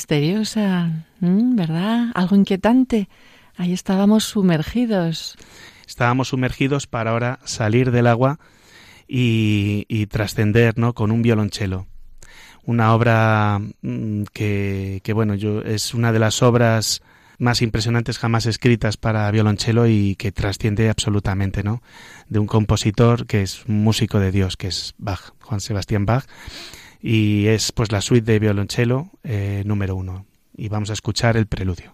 Misteriosa, 0.09 1.05
¿verdad? 1.19 2.11
Algo 2.13 2.37
inquietante. 2.37 3.09
Ahí 3.57 3.73
estábamos 3.73 4.23
sumergidos. 4.23 5.35
Estábamos 5.85 6.29
sumergidos 6.29 6.87
para 6.87 7.11
ahora 7.11 7.39
salir 7.43 7.91
del 7.91 8.07
agua 8.07 8.39
y, 9.05 10.05
trascender, 10.05 10.77
¿no? 10.77 10.93
Con 10.93 11.11
un 11.11 11.23
violonchelo. 11.23 11.87
Una 12.63 12.93
obra 12.93 13.59
mm, 13.81 14.23
que, 14.31 15.01
que, 15.03 15.11
bueno, 15.11 15.35
yo 15.35 15.59
es 15.59 15.93
una 15.93 16.13
de 16.13 16.19
las 16.19 16.41
obras 16.41 17.01
más 17.37 17.61
impresionantes 17.61 18.17
jamás 18.17 18.45
escritas 18.45 18.95
para 18.95 19.29
violonchelo 19.29 19.87
y 19.87 20.15
que 20.15 20.31
trasciende 20.31 20.89
absolutamente, 20.89 21.63
¿no? 21.63 21.81
De 22.29 22.39
un 22.39 22.47
compositor 22.47 23.27
que 23.27 23.41
es 23.41 23.67
músico 23.67 24.21
de 24.21 24.31
Dios, 24.31 24.55
que 24.55 24.67
es 24.67 24.95
Bach, 24.97 25.33
Juan 25.41 25.59
Sebastián 25.59 26.05
Bach, 26.05 26.23
y 27.01 27.47
es 27.47 27.71
pues 27.71 27.91
la 27.91 28.01
suite 28.01 28.31
de 28.31 28.39
violonchelo 28.39 29.11
eh, 29.23 29.63
número 29.65 29.95
uno 29.95 30.25
y 30.55 30.69
vamos 30.69 30.89
a 30.89 30.93
escuchar 30.93 31.37
el 31.37 31.47
preludio. 31.47 31.93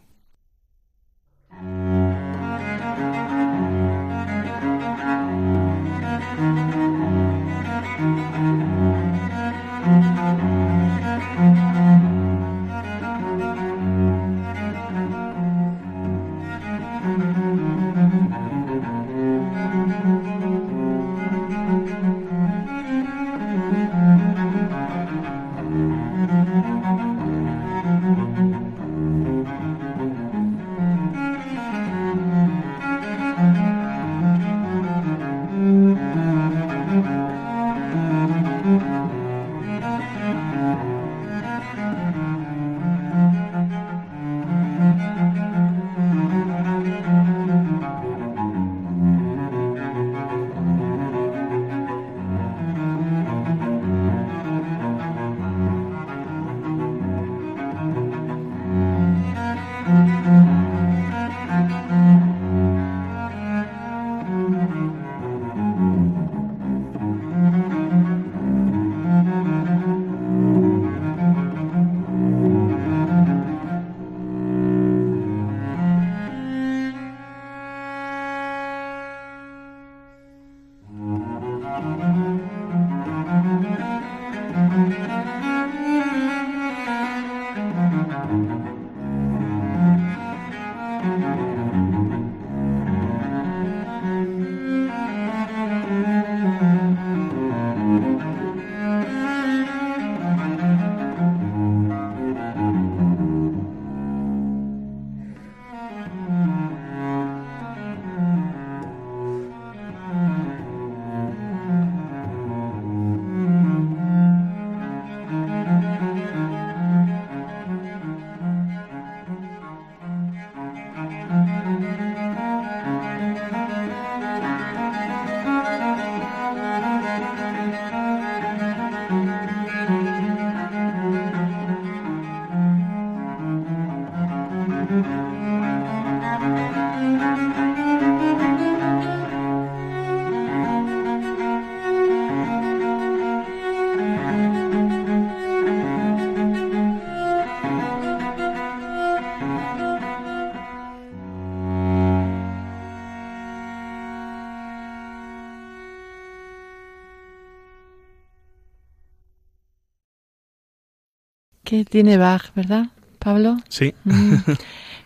Tiene 161.86 162.18
Bach, 162.18 162.54
¿verdad, 162.56 162.88
Pablo? 163.20 163.58
Sí. 163.70 163.94
Mm. 164.04 164.36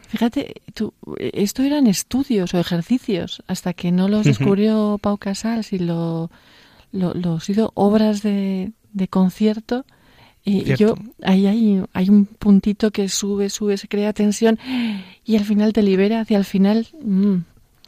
Fíjate, 0.07 0.61
tú, 0.73 0.93
esto 1.17 1.63
eran 1.63 1.85
estudios 1.85 2.53
o 2.53 2.59
ejercicios 2.59 3.43
hasta 3.47 3.73
que 3.73 3.91
no 3.91 4.07
los 4.07 4.25
descubrió 4.25 4.97
Pau 5.01 5.17
Casals 5.17 5.73
y 5.73 5.79
lo, 5.79 6.31
lo, 6.93 7.13
los 7.13 7.49
hizo 7.49 7.71
obras 7.75 8.23
de, 8.23 8.71
de 8.93 9.07
concierto. 9.09 9.85
Y 10.45 10.75
yo, 10.75 10.95
ahí 11.23 11.45
hay, 11.45 11.83
hay 11.91 12.09
un 12.09 12.25
puntito 12.25 12.91
que 12.91 13.09
sube, 13.09 13.49
sube, 13.49 13.75
se 13.77 13.89
crea 13.89 14.13
tensión 14.13 14.57
y 15.25 15.35
al 15.35 15.43
final 15.43 15.73
te 15.73 15.83
libera 15.83 16.21
hacia 16.21 16.37
el 16.37 16.45
final, 16.45 16.87
mm, 17.03 17.35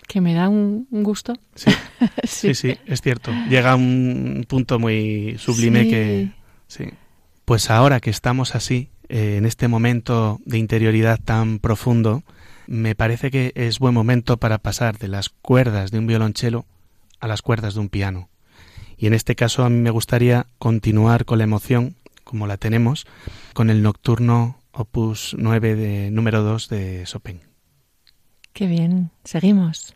que 0.06 0.20
me 0.20 0.34
da 0.34 0.50
un, 0.50 0.86
gusto. 0.92 1.36
Sí. 2.24 2.54
sí. 2.54 2.76
es 2.86 3.02
cierto. 3.02 3.32
Llega 3.50 3.72
a 3.72 3.76
un 3.76 4.46
punto 4.48 4.78
muy 4.78 5.36
sublime 5.38 5.88
que... 5.88 6.32
Sí. 6.68 6.86
Pues 7.50 7.72
ahora 7.72 8.00
que 8.00 8.12
estamos 8.12 8.54
así, 8.54 8.91
eh, 9.08 9.38
en 9.38 9.47
este 9.47 9.68
momento 9.68 10.39
de 10.45 10.60
interioridad 10.60 11.20
tan 11.20 11.58
profundo, 11.58 12.22
me 12.68 12.93
parece 12.93 13.32
que 13.32 13.54
es 13.56 13.80
buen 13.80 13.95
momento 13.95 14.38
para 14.38 14.60
pasar 14.60 15.00
de 15.00 15.08
las 15.08 15.30
cuerdas 15.30 15.89
de 15.89 15.97
un 15.97 16.06
violonchelo 16.06 16.68
a 17.20 17.28
las 17.28 17.41
cuerdas 17.41 17.74
de 17.74 17.80
un 17.80 17.89
piano. 17.89 18.30
Y 19.00 19.08
en 19.08 19.16
este 19.16 19.36
caso 19.36 19.66
a 19.66 19.70
mí 19.72 19.80
me 19.80 19.89
gustaría 19.89 20.45
continuar 20.60 21.26
con 21.26 21.39
la 21.39 21.45
emoción, 21.45 21.95
como 22.24 22.45
la 22.45 22.58
tenemos, 22.58 23.08
con 23.56 23.72
el 23.72 23.82
nocturno 23.82 24.60
opus 24.72 25.36
9 25.36 25.74
de 25.74 26.12
número 26.12 26.43
2 26.43 26.70
de 26.70 27.04
Chopin. 27.08 27.39
Qué 28.54 28.68
bien, 28.68 29.10
seguimos. 29.24 29.95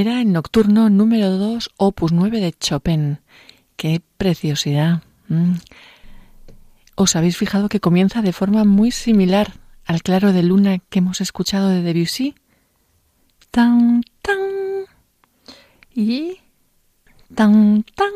Era 0.00 0.20
el 0.20 0.32
nocturno 0.32 0.90
número 0.90 1.30
2, 1.38 1.70
opus 1.76 2.12
9 2.12 2.40
de 2.40 2.52
Chopin. 2.52 3.18
¡Qué 3.76 4.00
preciosidad! 4.16 5.02
Mm. 5.28 5.54
¿Os 6.94 7.16
habéis 7.16 7.36
fijado 7.36 7.68
que 7.68 7.80
comienza 7.80 8.22
de 8.22 8.32
forma 8.32 8.64
muy 8.64 8.92
similar 8.92 9.54
al 9.84 10.02
claro 10.02 10.32
de 10.32 10.42
luna 10.44 10.78
que 10.78 11.00
hemos 11.00 11.20
escuchado 11.20 11.68
de 11.68 11.82
Debussy? 11.82 12.36
Tan, 13.50 14.02
tan. 14.22 14.38
Y. 15.94 16.38
Tan, 17.34 17.84
tan. 17.94 18.12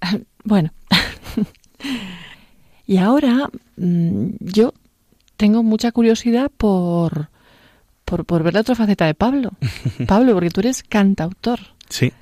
Bueno. 0.44 0.72
y 2.86 2.96
ahora 2.96 3.50
mm, 3.76 4.28
yo 4.40 4.72
tengo 5.36 5.62
mucha 5.62 5.92
curiosidad 5.92 6.50
por, 6.56 7.28
por, 8.10 8.24
por 8.24 8.42
ver 8.42 8.54
la 8.54 8.60
otra 8.60 8.74
faceta 8.74 9.06
de 9.06 9.14
Pablo. 9.14 9.52
Pablo, 10.06 10.34
porque 10.34 10.50
tú 10.50 10.60
eres 10.60 10.82
cantautor. 10.82 11.60
Sí. 11.88 12.12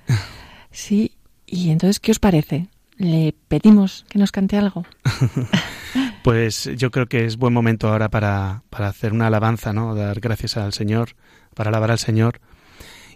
Sí. 0.70 1.12
Y 1.46 1.70
entonces, 1.70 1.98
¿qué 1.98 2.12
os 2.12 2.18
parece? 2.18 2.68
¿Le 2.98 3.34
pedimos 3.48 4.04
que 4.10 4.18
nos 4.18 4.30
cante 4.30 4.58
algo? 4.58 4.84
pues 6.22 6.68
yo 6.76 6.90
creo 6.90 7.06
que 7.06 7.24
es 7.24 7.38
buen 7.38 7.54
momento 7.54 7.88
ahora 7.88 8.10
para, 8.10 8.62
para 8.68 8.88
hacer 8.88 9.12
una 9.14 9.28
alabanza, 9.28 9.72
¿no? 9.72 9.94
Dar 9.94 10.20
gracias 10.20 10.58
al 10.58 10.74
Señor, 10.74 11.16
para 11.54 11.70
alabar 11.70 11.90
al 11.90 11.98
Señor. 11.98 12.40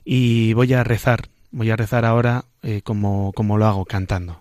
Y 0.05 0.55
voy 0.55 0.73
a 0.73 0.83
rezar, 0.83 1.29
voy 1.51 1.71
a 1.71 1.77
rezar 1.77 2.07
ahora 2.07 2.47
eh, 2.63 2.81
como, 2.83 3.33
como 3.35 3.59
lo 3.59 3.67
hago, 3.67 3.85
cantando. 3.85 4.41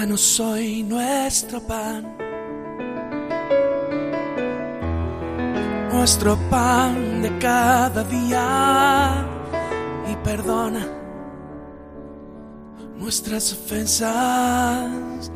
Danos 0.00 0.38
hoy 0.38 0.84
nuestro 0.84 1.60
pan, 1.60 2.16
nuestro 5.92 6.38
pan 6.48 7.20
de 7.20 7.36
cada 7.38 8.04
día. 8.04 9.26
Y 10.08 10.14
perdona 10.22 10.86
nuestras 12.96 13.52
ofensas, 13.52 15.32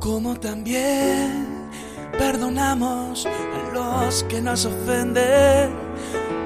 como 0.00 0.38
también 0.38 1.70
perdonamos 2.18 3.24
a 3.24 3.72
los 3.72 4.22
que 4.24 4.42
nos 4.42 4.66
ofenden, 4.66 5.70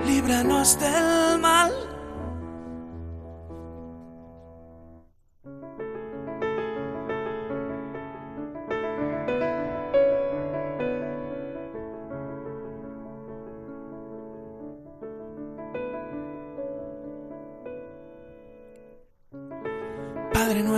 líbranos 0.06 0.78
del 0.78 1.40
mal 1.40 1.87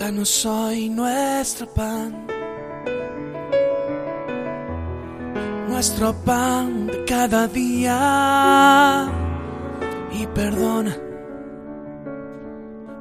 Danos 0.00 0.46
hoy 0.46 0.88
nuestro 0.88 1.66
pan, 1.66 2.26
nuestro 5.68 6.14
pan 6.24 6.86
de 6.86 7.04
cada 7.04 7.46
día. 7.46 9.06
Y 10.10 10.26
perdona 10.28 10.96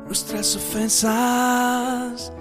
nuestras 0.08 0.58
ofensas, 0.58 2.34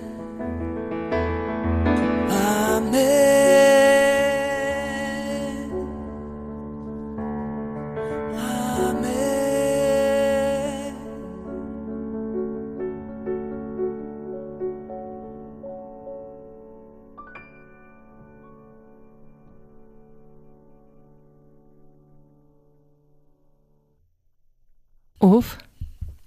Uf, 25.26 25.56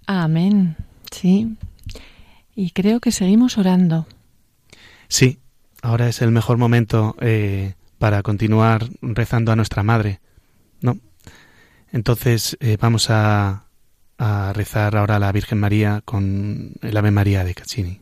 amén, 0.08 0.74
sí. 1.12 1.56
Y 2.56 2.72
creo 2.72 2.98
que 2.98 3.12
seguimos 3.12 3.56
orando. 3.56 4.08
Sí, 5.06 5.38
ahora 5.82 6.08
es 6.08 6.20
el 6.20 6.32
mejor 6.32 6.58
momento 6.58 7.14
eh, 7.20 7.74
para 7.98 8.24
continuar 8.24 8.88
rezando 9.00 9.52
a 9.52 9.56
nuestra 9.56 9.84
Madre, 9.84 10.18
¿no? 10.80 10.98
Entonces 11.92 12.56
eh, 12.58 12.76
vamos 12.80 13.08
a, 13.08 13.66
a 14.18 14.52
rezar 14.52 14.96
ahora 14.96 15.14
a 15.14 15.20
la 15.20 15.30
Virgen 15.30 15.60
María 15.60 16.02
con 16.04 16.72
el 16.82 16.96
Ave 16.96 17.12
María 17.12 17.44
de 17.44 17.54
Caccini. 17.54 18.00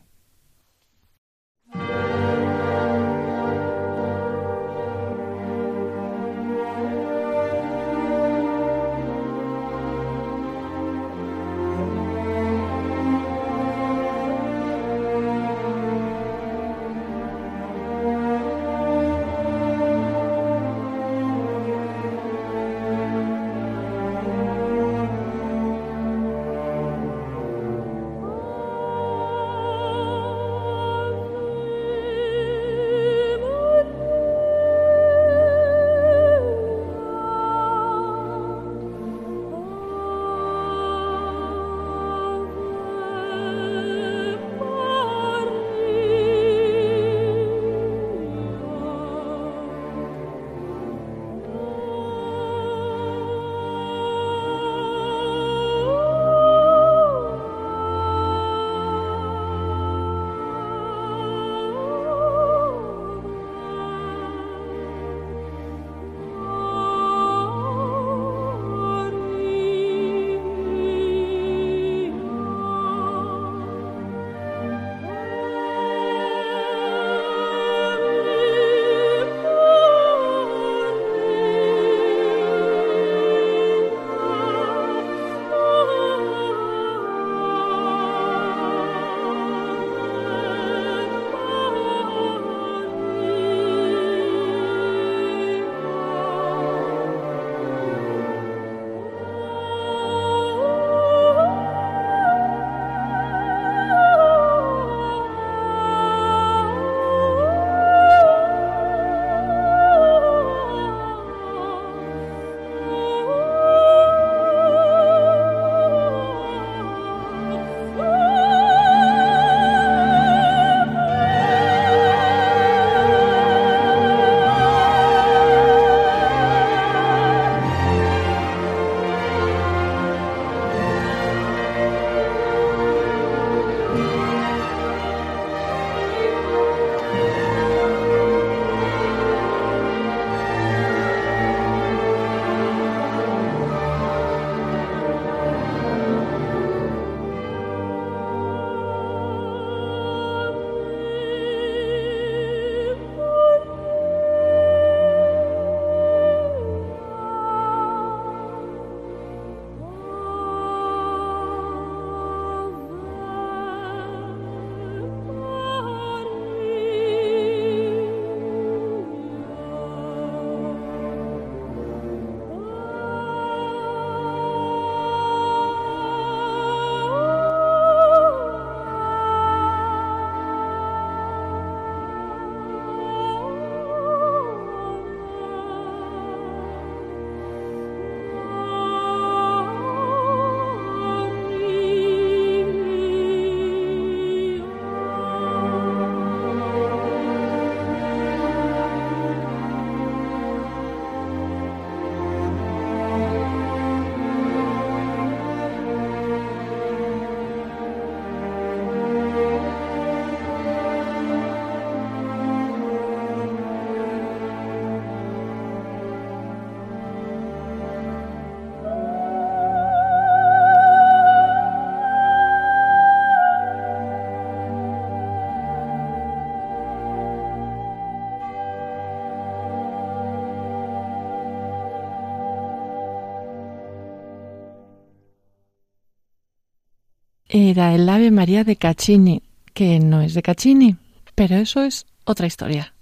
Era 237.57 237.95
el 237.95 238.07
Ave 238.07 238.29
María 238.29 238.63
de 238.63 238.75
Caccini, 238.75 239.41
que 239.73 239.99
no 239.99 240.21
es 240.21 240.33
de 240.33 240.43
Caccini, 240.43 240.95
pero 241.33 241.55
eso 241.55 241.83
es 241.83 242.05
otra 242.23 242.45
historia. 242.45 242.93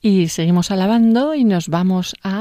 Y 0.00 0.28
seguimos 0.28 0.70
alabando 0.70 1.34
y 1.34 1.44
nos 1.44 1.68
vamos 1.68 2.16
a... 2.22 2.39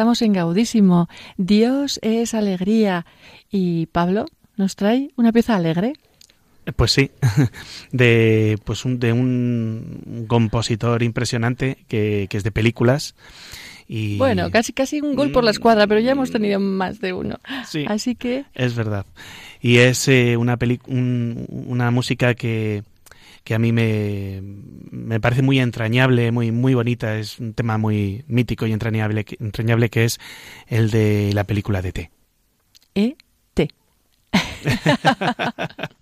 estamos 0.00 0.22
en 0.22 0.32
Gaudísimo. 0.32 1.10
Dios 1.36 1.98
es 2.02 2.32
alegría. 2.32 3.04
Y 3.50 3.84
Pablo 3.84 4.24
nos 4.56 4.74
trae 4.74 5.10
una 5.16 5.30
pieza 5.30 5.56
alegre. 5.56 5.92
Eh, 6.64 6.72
pues 6.72 6.92
sí, 6.92 7.10
de, 7.92 8.58
pues 8.64 8.86
un, 8.86 8.98
de 8.98 9.12
un 9.12 10.24
compositor 10.26 11.02
impresionante 11.02 11.84
que, 11.86 12.28
que 12.30 12.36
es 12.38 12.44
de 12.44 12.50
películas. 12.50 13.14
Y... 13.88 14.16
Bueno, 14.16 14.50
casi 14.50 14.72
casi 14.72 15.02
un 15.02 15.14
gol 15.16 15.32
por 15.32 15.44
la 15.44 15.50
escuadra, 15.50 15.86
pero 15.86 16.00
ya 16.00 16.12
hemos 16.12 16.30
tenido 16.30 16.58
más 16.60 17.00
de 17.00 17.12
uno. 17.12 17.38
Sí, 17.68 17.84
Así 17.86 18.14
que 18.14 18.46
es 18.54 18.74
verdad. 18.74 19.04
Y 19.60 19.78
es 19.78 20.08
eh, 20.08 20.38
una, 20.38 20.56
peli 20.56 20.80
un- 20.86 21.44
una 21.66 21.90
música 21.90 22.32
que, 22.34 22.84
que 23.50 23.54
a 23.56 23.58
mí 23.58 23.72
me, 23.72 24.42
me 24.92 25.18
parece 25.18 25.42
muy 25.42 25.58
entrañable, 25.58 26.30
muy, 26.30 26.52
muy 26.52 26.72
bonita. 26.74 27.18
Es 27.18 27.40
un 27.40 27.52
tema 27.52 27.78
muy 27.78 28.22
mítico 28.28 28.64
y 28.64 28.72
entrañable, 28.72 29.24
que- 29.24 29.38
entrañable 29.40 29.90
que 29.90 30.04
es 30.04 30.20
el 30.68 30.92
de 30.92 31.32
la 31.34 31.42
película 31.42 31.82
de 31.82 31.90
T. 31.90 32.10
E 32.94 33.16
T. 33.54 33.68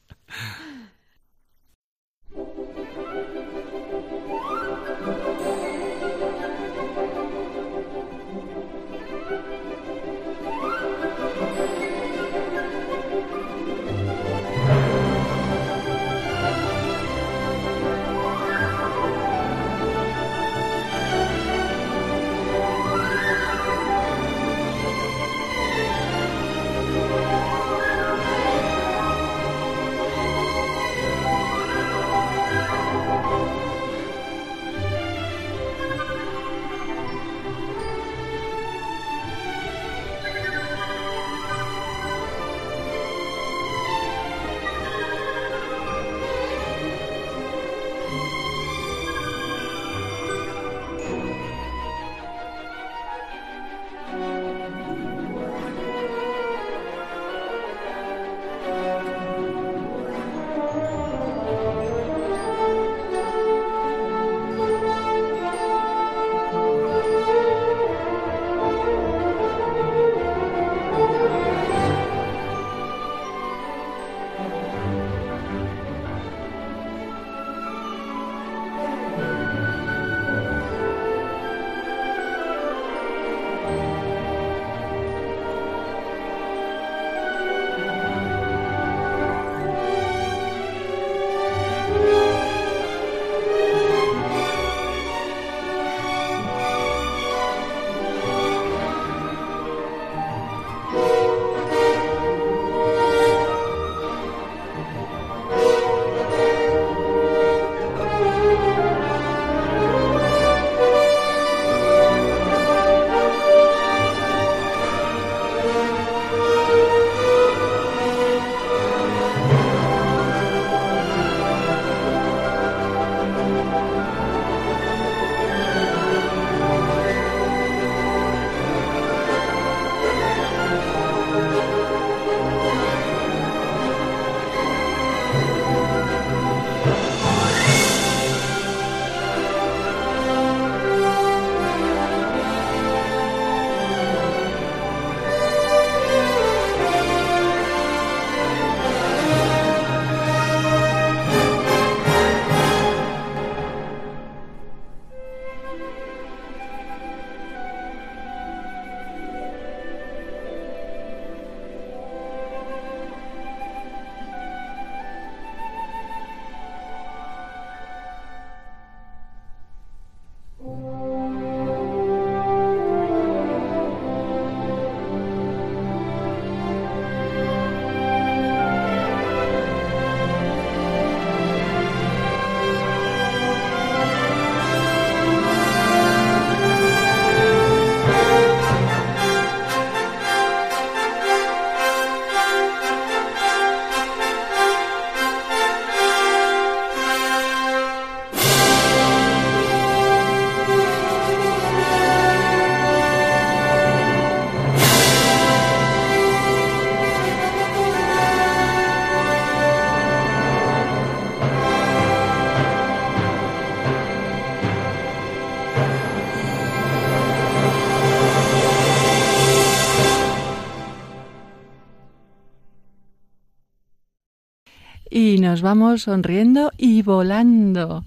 nos 225.49 225.62
vamos 225.62 226.03
sonriendo 226.03 226.72
y 226.76 227.01
volando. 227.01 228.05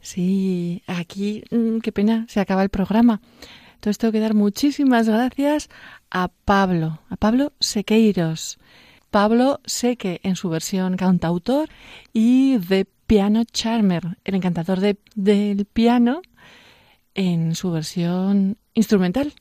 Sí, 0.00 0.82
aquí, 0.88 1.44
mm, 1.52 1.78
qué 1.78 1.92
pena, 1.92 2.26
se 2.28 2.40
acaba 2.40 2.64
el 2.64 2.68
programa. 2.68 3.20
Entonces 3.74 3.96
tengo 3.96 4.10
que 4.10 4.18
dar 4.18 4.34
muchísimas 4.34 5.08
gracias 5.08 5.68
a 6.10 6.32
Pablo, 6.44 6.98
a 7.08 7.14
Pablo 7.14 7.52
Sequeiros. 7.60 8.58
Pablo 9.08 9.60
Seque 9.64 10.20
en 10.24 10.34
su 10.34 10.48
versión 10.48 10.96
cantautor 10.96 11.68
y 12.12 12.58
de 12.58 12.88
Piano 13.06 13.44
Charmer, 13.44 14.18
el 14.24 14.34
encantador 14.34 14.80
de, 14.80 14.96
del 15.14 15.66
piano, 15.66 16.22
en 17.14 17.54
su 17.54 17.70
versión 17.70 18.56
instrumental. 18.74 19.32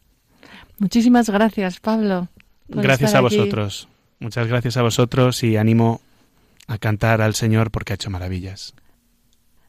Muchísimas 0.78 1.32
gracias, 1.32 1.80
Pablo. 1.80 2.28
Gracias 2.68 3.16
a 3.16 3.22
vosotros. 3.22 3.88
Muchas 4.20 4.48
gracias 4.48 4.78
a 4.78 4.84
vosotros 4.84 5.44
y 5.44 5.58
animo 5.58 6.02
a 6.70 6.78
cantar 6.78 7.22
al 7.22 7.34
Señor 7.34 7.72
porque 7.72 7.94
ha 7.94 7.96
hecho 7.96 8.12
maravillas. 8.12 8.76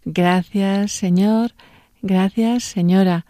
Gracias, 0.04 0.92
Señor. 0.92 1.52
Gracias, 2.02 2.64
señora. 2.64 3.26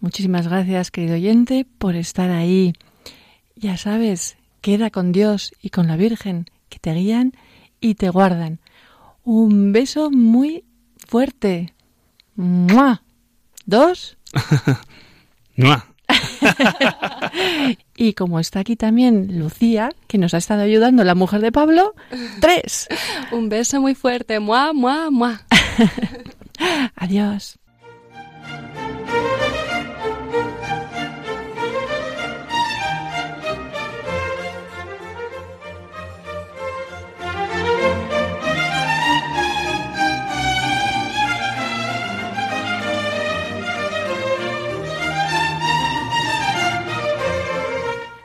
Muchísimas 0.00 0.46
gracias, 0.46 0.90
querido 0.90 1.14
oyente, 1.14 1.66
por 1.78 1.96
estar 1.96 2.30
ahí. 2.30 2.72
Ya 3.56 3.76
sabes, 3.76 4.36
queda 4.60 4.90
con 4.90 5.12
Dios 5.12 5.52
y 5.60 5.70
con 5.70 5.88
la 5.88 5.96
Virgen, 5.96 6.46
que 6.68 6.78
te 6.78 6.92
guían 6.94 7.32
y 7.80 7.94
te 7.94 8.10
guardan. 8.10 8.60
Un 9.24 9.72
beso 9.72 10.10
muy 10.10 10.64
fuerte. 10.96 11.74
¡Mua! 12.36 13.02
¿Dos? 13.66 14.18
¡Mua! 15.56 15.86
y 18.02 18.14
como 18.14 18.40
está 18.40 18.58
aquí 18.58 18.74
también 18.74 19.38
Lucía, 19.38 19.90
que 20.08 20.18
nos 20.18 20.34
ha 20.34 20.38
estado 20.38 20.62
ayudando, 20.62 21.04
la 21.04 21.14
mujer 21.14 21.40
de 21.40 21.52
Pablo, 21.52 21.94
tres. 22.40 22.88
Un 23.30 23.48
beso 23.48 23.80
muy 23.80 23.94
fuerte. 23.94 24.40
¡Mua, 24.40 24.72
mua, 24.72 25.08
mua! 25.10 25.42
Adiós. 26.96 27.61